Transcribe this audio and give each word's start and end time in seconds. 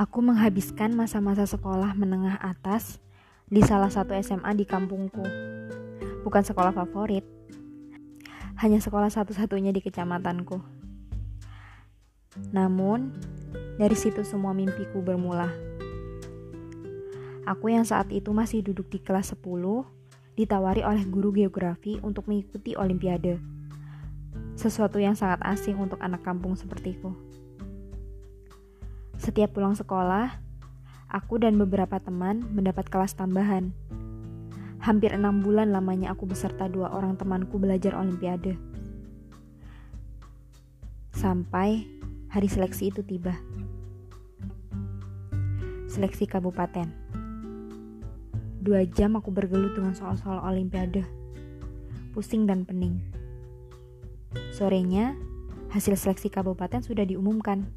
Aku 0.00 0.24
menghabiskan 0.24 0.96
masa-masa 0.96 1.44
sekolah 1.44 1.92
menengah 1.92 2.40
atas 2.40 2.96
di 3.52 3.60
salah 3.60 3.92
satu 3.92 4.16
SMA 4.16 4.56
di 4.56 4.64
kampungku. 4.64 5.20
Bukan 6.24 6.42
sekolah 6.46 6.72
favorit, 6.72 7.26
hanya 8.62 8.80
sekolah 8.80 9.12
satu-satunya 9.12 9.68
di 9.74 9.84
kecamatanku. 9.84 10.60
Namun, 12.56 13.12
dari 13.76 13.92
situ 13.92 14.24
semua 14.24 14.56
mimpiku 14.56 15.04
bermula. 15.04 15.52
Aku 17.44 17.68
yang 17.68 17.84
saat 17.84 18.08
itu 18.14 18.32
masih 18.32 18.64
duduk 18.64 18.88
di 18.88 19.02
kelas 19.02 19.36
10, 19.36 19.44
ditawari 20.38 20.80
oleh 20.80 21.04
guru 21.04 21.34
geografi 21.36 22.00
untuk 22.00 22.30
mengikuti 22.32 22.72
olimpiade 22.72 23.52
sesuatu 24.56 25.00
yang 25.00 25.16
sangat 25.16 25.40
asing 25.42 25.74
untuk 25.80 25.98
anak 25.98 26.22
kampung 26.22 26.54
sepertiku. 26.54 27.12
Setiap 29.22 29.54
pulang 29.54 29.78
sekolah, 29.78 30.34
aku 31.06 31.38
dan 31.38 31.54
beberapa 31.54 31.94
teman 32.02 32.42
mendapat 32.42 32.90
kelas 32.90 33.14
tambahan. 33.14 33.70
Hampir 34.82 35.14
enam 35.14 35.46
bulan 35.46 35.70
lamanya 35.70 36.10
aku 36.10 36.26
beserta 36.26 36.66
dua 36.66 36.90
orang 36.90 37.14
temanku 37.14 37.54
belajar 37.54 37.94
olimpiade. 37.94 38.58
Sampai 41.14 41.86
hari 42.34 42.50
seleksi 42.50 42.90
itu 42.90 43.06
tiba. 43.06 43.38
Seleksi 45.86 46.26
kabupaten. 46.26 46.90
Dua 48.58 48.82
jam 48.90 49.14
aku 49.14 49.30
bergelut 49.30 49.78
dengan 49.78 49.94
soal-soal 49.94 50.42
olimpiade. 50.42 51.06
Pusing 52.10 52.50
dan 52.50 52.66
pening. 52.66 52.98
Sorenya, 54.50 55.14
hasil 55.70 55.94
seleksi 55.94 56.26
kabupaten 56.26 56.82
sudah 56.82 57.06
diumumkan. 57.06 57.70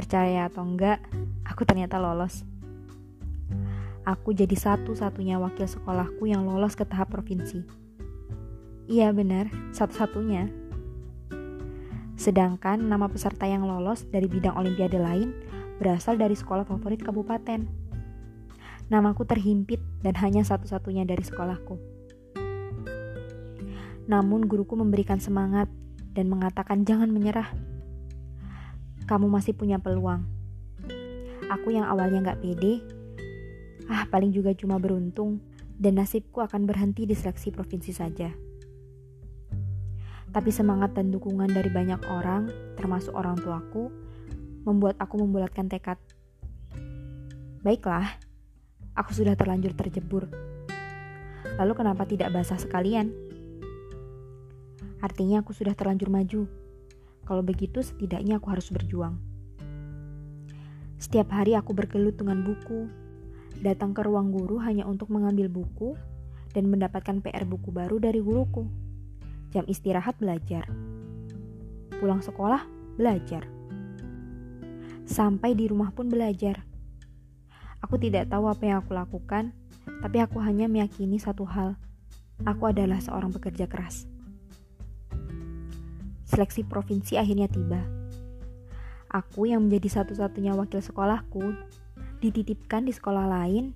Percaya 0.00 0.48
atau 0.48 0.64
enggak, 0.64 0.96
aku 1.44 1.68
ternyata 1.68 2.00
lolos. 2.00 2.48
Aku 4.08 4.32
jadi 4.32 4.56
satu-satunya 4.56 5.36
wakil 5.36 5.68
sekolahku 5.68 6.24
yang 6.24 6.48
lolos 6.48 6.72
ke 6.72 6.88
tahap 6.88 7.12
provinsi. 7.12 7.68
Iya 8.88 9.12
benar, 9.12 9.52
satu-satunya. 9.76 10.48
Sedangkan 12.16 12.80
nama 12.80 13.12
peserta 13.12 13.44
yang 13.44 13.68
lolos 13.68 14.08
dari 14.08 14.24
bidang 14.24 14.56
olimpiade 14.56 14.96
lain 14.96 15.36
berasal 15.76 16.16
dari 16.16 16.32
sekolah 16.32 16.64
favorit 16.64 17.04
kabupaten. 17.04 17.68
Namaku 18.88 19.28
terhimpit 19.28 19.84
dan 20.00 20.16
hanya 20.16 20.48
satu-satunya 20.48 21.04
dari 21.04 21.20
sekolahku. 21.20 21.76
Namun 24.08 24.48
guruku 24.48 24.80
memberikan 24.80 25.20
semangat 25.20 25.68
dan 26.16 26.32
mengatakan 26.32 26.88
jangan 26.88 27.12
menyerah. 27.12 27.52
Kamu 29.10 29.26
masih 29.26 29.58
punya 29.58 29.82
peluang. 29.82 30.22
Aku 31.50 31.74
yang 31.74 31.82
awalnya 31.82 32.30
gak 32.30 32.46
pede, 32.46 32.78
ah 33.90 34.06
paling 34.06 34.30
juga 34.30 34.54
cuma 34.54 34.78
beruntung 34.78 35.42
dan 35.74 35.98
nasibku 35.98 36.38
akan 36.38 36.62
berhenti 36.62 37.10
di 37.10 37.18
seleksi 37.18 37.50
provinsi 37.50 37.90
saja. 37.90 38.30
Tapi 40.30 40.54
semangat 40.54 40.94
dan 40.94 41.10
dukungan 41.10 41.50
dari 41.50 41.74
banyak 41.74 42.06
orang, 42.06 42.46
termasuk 42.78 43.10
orang 43.10 43.34
tuaku, 43.34 43.90
membuat 44.62 44.94
aku 45.02 45.18
membulatkan 45.18 45.66
tekad. 45.66 45.98
Baiklah, 47.66 48.06
aku 48.94 49.10
sudah 49.10 49.34
terlanjur 49.34 49.74
terjebur. 49.74 50.30
Lalu 51.58 51.72
kenapa 51.74 52.06
tidak 52.06 52.30
basah 52.30 52.62
sekalian? 52.62 53.10
Artinya 55.02 55.42
aku 55.42 55.50
sudah 55.50 55.74
terlanjur 55.74 56.14
maju. 56.14 56.59
Kalau 57.30 57.46
begitu 57.46 57.78
setidaknya 57.78 58.42
aku 58.42 58.50
harus 58.50 58.74
berjuang. 58.74 59.14
Setiap 60.98 61.30
hari 61.30 61.54
aku 61.54 61.70
bergelut 61.70 62.18
dengan 62.18 62.42
buku, 62.42 62.90
datang 63.62 63.94
ke 63.94 64.02
ruang 64.02 64.34
guru 64.34 64.58
hanya 64.58 64.82
untuk 64.82 65.14
mengambil 65.14 65.46
buku 65.46 65.94
dan 66.50 66.66
mendapatkan 66.66 67.22
PR 67.22 67.46
buku 67.46 67.70
baru 67.70 68.02
dari 68.02 68.18
guruku. 68.18 68.66
Jam 69.54 69.62
istirahat 69.70 70.18
belajar. 70.18 70.66
Pulang 72.02 72.18
sekolah 72.18 72.66
belajar. 72.98 73.46
Sampai 75.06 75.54
di 75.54 75.70
rumah 75.70 75.94
pun 75.94 76.10
belajar. 76.10 76.66
Aku 77.78 77.94
tidak 77.94 78.26
tahu 78.26 78.50
apa 78.50 78.62
yang 78.66 78.82
aku 78.82 78.90
lakukan, 78.90 79.54
tapi 80.02 80.18
aku 80.18 80.42
hanya 80.42 80.66
meyakini 80.66 81.22
satu 81.22 81.46
hal. 81.46 81.78
Aku 82.42 82.74
adalah 82.74 82.98
seorang 82.98 83.30
pekerja 83.30 83.70
keras 83.70 84.10
seleksi 86.30 86.62
provinsi 86.62 87.18
akhirnya 87.18 87.50
tiba. 87.50 87.82
Aku 89.10 89.50
yang 89.50 89.66
menjadi 89.66 90.00
satu-satunya 90.00 90.54
wakil 90.54 90.78
sekolahku 90.78 91.42
dititipkan 92.22 92.86
di 92.86 92.94
sekolah 92.94 93.26
lain 93.26 93.74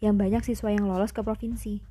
yang 0.00 0.16
banyak 0.16 0.40
siswa 0.40 0.72
yang 0.72 0.88
lolos 0.88 1.12
ke 1.12 1.20
provinsi. 1.20 1.84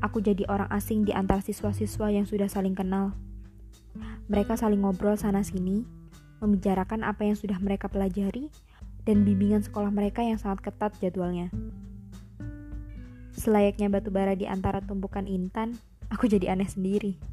Aku 0.00 0.18
jadi 0.18 0.48
orang 0.48 0.72
asing 0.72 1.04
di 1.04 1.12
antara 1.14 1.44
siswa-siswa 1.44 2.10
yang 2.10 2.24
sudah 2.26 2.48
saling 2.48 2.74
kenal. 2.74 3.14
Mereka 4.26 4.56
saling 4.58 4.82
ngobrol 4.82 5.14
sana-sini, 5.14 5.84
membicarakan 6.42 7.06
apa 7.06 7.28
yang 7.28 7.36
sudah 7.38 7.60
mereka 7.62 7.86
pelajari, 7.86 8.50
dan 9.06 9.22
bimbingan 9.22 9.62
sekolah 9.62 9.94
mereka 9.94 10.24
yang 10.26 10.40
sangat 10.40 10.72
ketat 10.72 10.96
jadwalnya. 10.98 11.52
Selayaknya 13.36 13.92
batu 13.92 14.10
bara 14.10 14.34
di 14.34 14.48
antara 14.50 14.82
tumpukan 14.82 15.28
intan, 15.28 15.78
aku 16.10 16.26
jadi 16.26 16.50
aneh 16.56 16.66
sendiri. 16.66 17.31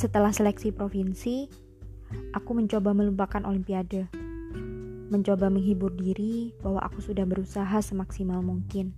Setelah 0.00 0.32
seleksi 0.32 0.72
provinsi, 0.72 1.44
aku 2.32 2.56
mencoba 2.56 2.96
melupakan 2.96 3.44
olimpiade. 3.44 4.08
Mencoba 5.12 5.52
menghibur 5.52 5.92
diri 5.92 6.56
bahwa 6.64 6.80
aku 6.80 7.04
sudah 7.04 7.28
berusaha 7.28 7.84
semaksimal 7.84 8.40
mungkin. 8.40 8.96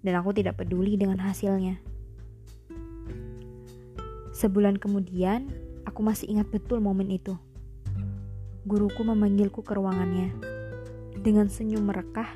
Dan 0.00 0.16
aku 0.16 0.32
tidak 0.32 0.56
peduli 0.56 0.96
dengan 0.96 1.20
hasilnya. 1.20 1.76
Sebulan 4.32 4.80
kemudian, 4.80 5.52
aku 5.84 6.00
masih 6.00 6.32
ingat 6.32 6.48
betul 6.48 6.80
momen 6.80 7.12
itu. 7.12 7.36
Guruku 8.64 9.04
memanggilku 9.04 9.60
ke 9.60 9.76
ruangannya. 9.76 10.32
Dengan 11.20 11.52
senyum 11.52 11.84
merekah 11.84 12.32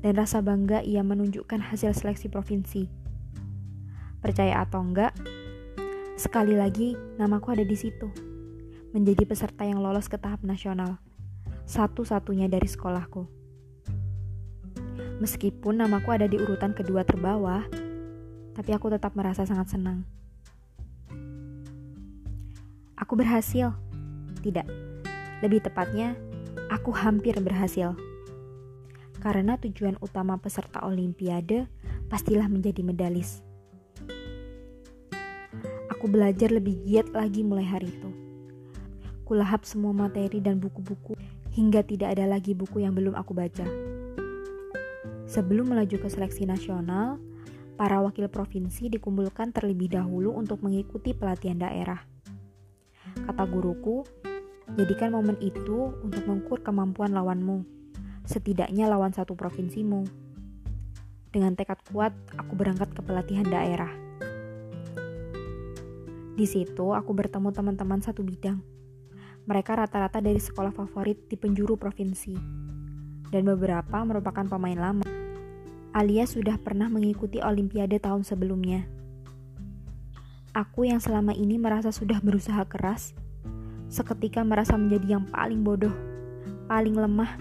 dan 0.00 0.16
rasa 0.16 0.40
bangga 0.40 0.80
ia 0.80 1.04
menunjukkan 1.04 1.60
hasil 1.60 1.92
seleksi 1.92 2.32
provinsi. 2.32 2.88
Percaya 4.24 4.64
atau 4.64 4.80
enggak, 4.80 5.12
Sekali 6.26 6.58
lagi, 6.58 6.98
namaku 7.22 7.54
ada 7.54 7.62
di 7.62 7.78
situ. 7.78 8.10
Menjadi 8.90 9.22
peserta 9.22 9.62
yang 9.62 9.78
lolos 9.78 10.10
ke 10.10 10.18
tahap 10.18 10.42
nasional. 10.42 10.98
Satu-satunya 11.70 12.50
dari 12.50 12.66
sekolahku. 12.66 13.30
Meskipun 15.22 15.78
namaku 15.78 16.18
ada 16.18 16.26
di 16.26 16.34
urutan 16.34 16.74
kedua 16.74 17.06
terbawah, 17.06 17.62
tapi 18.58 18.74
aku 18.74 18.90
tetap 18.90 19.14
merasa 19.14 19.46
sangat 19.46 19.78
senang. 19.78 20.02
Aku 22.98 23.14
berhasil. 23.14 23.70
Tidak. 24.42 24.66
Lebih 25.46 25.62
tepatnya, 25.62 26.18
aku 26.74 26.90
hampir 26.90 27.38
berhasil. 27.38 27.94
Karena 29.22 29.54
tujuan 29.62 29.94
utama 30.02 30.34
peserta 30.42 30.82
olimpiade 30.82 31.70
pastilah 32.10 32.50
menjadi 32.50 32.82
medalis. 32.82 33.45
Aku 35.96 36.12
belajar 36.12 36.52
lebih 36.52 36.84
giat 36.84 37.08
lagi 37.16 37.40
mulai 37.40 37.64
hari 37.64 37.88
itu. 37.88 38.12
Kulahap 39.24 39.64
semua 39.64 39.96
materi 39.96 40.44
dan 40.44 40.60
buku-buku 40.60 41.16
hingga 41.56 41.80
tidak 41.80 42.12
ada 42.12 42.28
lagi 42.28 42.52
buku 42.52 42.84
yang 42.84 42.92
belum 42.92 43.16
aku 43.16 43.32
baca. 43.32 43.64
Sebelum 45.24 45.72
melaju 45.72 45.96
ke 45.96 46.08
seleksi 46.12 46.44
nasional, 46.44 47.16
para 47.80 48.04
wakil 48.04 48.28
provinsi 48.28 48.92
dikumpulkan 48.92 49.56
terlebih 49.56 49.96
dahulu 49.96 50.36
untuk 50.36 50.60
mengikuti 50.60 51.16
pelatihan 51.16 51.64
daerah. 51.64 52.04
Kata 53.24 53.48
guruku, 53.48 54.04
jadikan 54.76 55.16
momen 55.16 55.40
itu 55.40 55.96
untuk 56.04 56.28
mengukur 56.28 56.60
kemampuan 56.60 57.16
lawanmu, 57.16 57.64
setidaknya 58.28 58.84
lawan 58.84 59.16
satu 59.16 59.32
provinsimu. 59.32 60.04
Dengan 61.32 61.56
tekad 61.56 61.80
kuat, 61.88 62.12
aku 62.36 62.52
berangkat 62.52 62.92
ke 62.92 63.00
pelatihan 63.00 63.48
daerah. 63.48 64.05
Di 66.36 66.44
situ 66.44 66.92
aku 66.92 67.16
bertemu 67.16 67.48
teman-teman 67.48 68.04
satu 68.04 68.20
bidang. 68.20 68.60
Mereka 69.48 69.72
rata-rata 69.72 70.20
dari 70.20 70.36
sekolah 70.36 70.68
favorit 70.68 71.32
di 71.32 71.36
penjuru 71.40 71.80
provinsi. 71.80 72.36
Dan 73.32 73.48
beberapa 73.48 74.04
merupakan 74.04 74.44
pemain 74.44 74.76
lama. 74.76 75.08
Alias 75.96 76.36
sudah 76.36 76.60
pernah 76.60 76.92
mengikuti 76.92 77.40
olimpiade 77.40 77.96
tahun 77.96 78.20
sebelumnya. 78.20 78.84
Aku 80.52 80.84
yang 80.84 81.00
selama 81.00 81.32
ini 81.32 81.56
merasa 81.56 81.88
sudah 81.88 82.20
berusaha 82.20 82.68
keras, 82.68 83.16
seketika 83.88 84.44
merasa 84.44 84.76
menjadi 84.76 85.16
yang 85.16 85.24
paling 85.32 85.64
bodoh, 85.64 85.96
paling 86.68 87.00
lemah, 87.00 87.32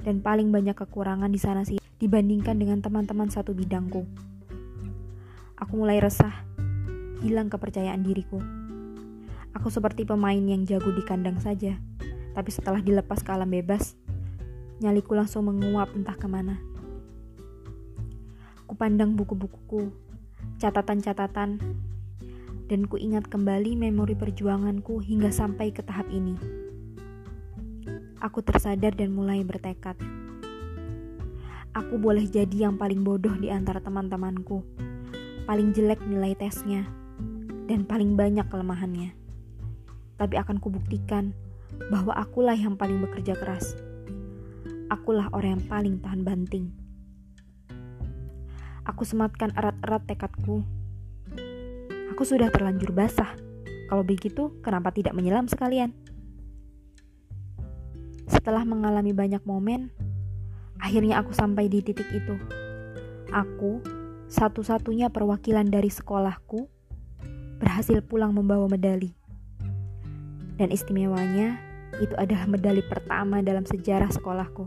dan 0.00 0.24
paling 0.24 0.48
banyak 0.48 0.72
kekurangan 0.72 1.28
di 1.28 1.36
sana 1.36 1.60
sih 1.60 1.76
dibandingkan 2.00 2.56
dengan 2.56 2.80
teman-teman 2.80 3.28
satu 3.28 3.52
bidangku. 3.52 4.08
Aku 5.60 5.72
mulai 5.76 6.00
resah 6.00 6.47
hilang 7.22 7.50
kepercayaan 7.50 8.06
diriku. 8.06 8.38
Aku 9.56 9.72
seperti 9.74 10.06
pemain 10.06 10.38
yang 10.38 10.62
jago 10.62 10.94
di 10.94 11.02
kandang 11.02 11.42
saja, 11.42 11.74
tapi 12.36 12.50
setelah 12.54 12.78
dilepas 12.78 13.24
ke 13.26 13.30
alam 13.34 13.50
bebas, 13.50 13.98
nyaliku 14.78 15.18
langsung 15.18 15.50
menguap 15.50 15.90
entah 15.98 16.14
ke 16.14 16.30
mana. 16.30 16.60
Kupandang 18.70 19.18
buku-bukuku, 19.18 19.90
catatan-catatan, 20.62 21.58
dan 22.68 22.80
ku 22.86 23.00
ingat 23.00 23.26
kembali 23.26 23.74
memori 23.74 24.14
perjuanganku 24.14 25.00
hingga 25.02 25.32
sampai 25.32 25.72
ke 25.72 25.80
tahap 25.82 26.06
ini. 26.12 26.36
Aku 28.20 28.44
tersadar 28.44 28.92
dan 28.94 29.16
mulai 29.16 29.40
bertekad. 29.42 29.96
Aku 31.72 31.96
boleh 31.96 32.26
jadi 32.28 32.68
yang 32.68 32.76
paling 32.76 33.02
bodoh 33.02 33.32
di 33.38 33.48
antara 33.48 33.80
teman-temanku, 33.80 34.62
paling 35.48 35.72
jelek 35.72 36.02
nilai 36.04 36.36
tesnya, 36.36 36.84
dan 37.68 37.84
paling 37.84 38.16
banyak 38.16 38.48
kelemahannya 38.48 39.28
tapi 40.18 40.34
akan 40.34 40.58
kubuktikan 40.58 41.30
bahwa 41.88 42.12
akulah 42.18 42.58
yang 42.58 42.74
paling 42.74 42.98
bekerja 42.98 43.38
keras. 43.38 43.78
Akulah 44.90 45.30
orang 45.30 45.56
yang 45.56 45.64
paling 45.70 45.94
tahan 46.02 46.26
banting. 46.26 46.74
Aku 48.82 49.06
sematkan 49.06 49.54
erat-erat 49.54 50.02
tekadku. 50.10 50.66
Aku 52.12 52.22
sudah 52.26 52.50
terlanjur 52.50 52.90
basah. 52.90 53.30
Kalau 53.88 54.02
begitu, 54.02 54.58
kenapa 54.60 54.90
tidak 54.90 55.14
menyelam 55.14 55.46
sekalian? 55.46 55.94
Setelah 58.26 58.66
mengalami 58.66 59.14
banyak 59.14 59.40
momen, 59.46 59.94
akhirnya 60.82 61.22
aku 61.22 61.32
sampai 61.32 61.70
di 61.70 61.84
titik 61.84 62.08
itu. 62.10 62.36
Aku, 63.28 63.84
satu-satunya 64.28 65.12
perwakilan 65.12 65.68
dari 65.68 65.92
sekolahku, 65.92 66.68
berhasil 67.58 67.98
pulang 68.06 68.32
membawa 68.32 68.70
medali. 68.70 69.14
Dan 70.58 70.70
istimewanya, 70.74 71.58
itu 71.98 72.14
adalah 72.18 72.46
medali 72.46 72.82
pertama 72.86 73.42
dalam 73.42 73.66
sejarah 73.66 74.10
sekolahku. 74.10 74.66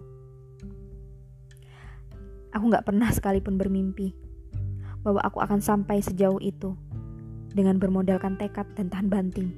Aku 2.51 2.63
gak 2.67 2.83
pernah 2.83 3.07
sekalipun 3.11 3.55
bermimpi 3.55 4.11
bahwa 5.01 5.23
aku 5.23 5.39
akan 5.39 5.63
sampai 5.63 6.03
sejauh 6.03 6.39
itu 6.43 6.75
dengan 7.51 7.79
bermodalkan 7.79 8.35
tekad 8.35 8.67
dan 8.75 8.91
tahan 8.91 9.07
banting. 9.07 9.49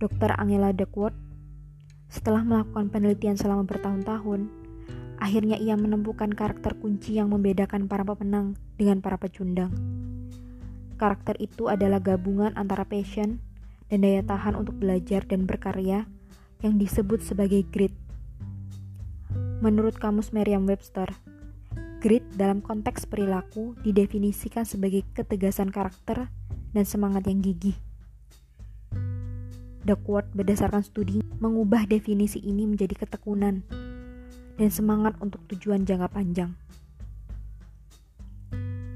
Dr. 0.00 0.32
Angela 0.40 0.72
Duckworth 0.72 1.16
setelah 2.10 2.42
melakukan 2.42 2.90
penelitian 2.90 3.38
selama 3.38 3.62
bertahun-tahun, 3.70 4.50
akhirnya 5.22 5.54
ia 5.60 5.78
menemukan 5.78 6.34
karakter 6.34 6.74
kunci 6.82 7.20
yang 7.20 7.30
membedakan 7.30 7.86
para 7.86 8.02
pemenang 8.02 8.58
dengan 8.80 9.04
para 9.04 9.20
pecundang. 9.20 9.68
Karakter 10.96 11.36
itu 11.36 11.68
adalah 11.68 12.00
gabungan 12.00 12.56
antara 12.56 12.88
passion 12.88 13.44
dan 13.92 14.00
daya 14.00 14.24
tahan 14.24 14.56
untuk 14.56 14.80
belajar 14.80 15.28
dan 15.28 15.44
berkarya 15.44 16.08
yang 16.64 16.80
disebut 16.80 17.20
sebagai 17.20 17.60
grit. 17.68 17.92
Menurut 19.60 20.00
kamus 20.00 20.32
Merriam-Webster, 20.32 21.12
grit 22.00 22.24
dalam 22.32 22.64
konteks 22.64 23.04
perilaku 23.04 23.76
didefinisikan 23.84 24.64
sebagai 24.64 25.04
ketegasan 25.12 25.68
karakter 25.68 26.32
dan 26.72 26.84
semangat 26.88 27.28
yang 27.28 27.44
gigih. 27.44 27.76
Duckworth 29.84 30.28
berdasarkan 30.36 30.84
studi 30.84 31.24
mengubah 31.40 31.88
definisi 31.88 32.40
ini 32.44 32.68
menjadi 32.68 33.04
ketekunan 33.04 33.64
dan 34.60 34.68
semangat 34.68 35.16
untuk 35.24 35.40
tujuan 35.48 35.88
jangka 35.88 36.12
panjang. 36.12 36.59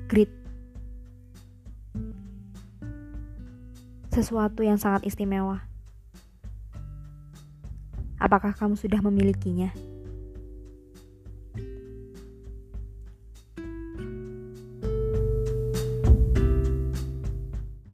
Grit 0.06 0.44
sesuatu 4.14 4.62
yang 4.62 4.78
sangat 4.78 5.02
istimewa. 5.10 5.66
Apakah 8.22 8.54
kamu 8.54 8.78
sudah 8.78 9.02
memilikinya? 9.02 9.74